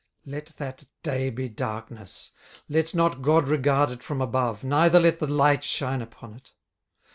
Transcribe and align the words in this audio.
18:003:004 0.25 0.33
Let 0.33 0.45
that 0.57 0.83
day 1.03 1.29
be 1.29 1.47
darkness; 1.47 2.31
let 2.67 2.95
not 2.95 3.21
God 3.21 3.47
regard 3.47 3.91
it 3.91 4.01
from 4.01 4.19
above, 4.19 4.63
neither 4.63 4.99
let 4.99 5.19
the 5.19 5.27
light 5.31 5.63
shine 5.63 6.01
upon 6.01 6.33
it. 6.33 6.53